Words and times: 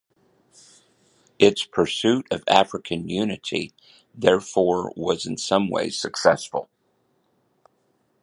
Its 1.37 1.63
pursuit 1.63 2.25
of 2.31 2.43
African 2.47 3.07
unity, 3.07 3.71
therefore, 4.15 4.91
was 4.95 5.27
in 5.27 5.37
some 5.37 5.69
ways 5.69 5.99
successful. 5.99 6.71